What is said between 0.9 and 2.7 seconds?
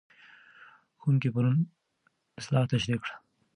ښوونکی پرون اصلاح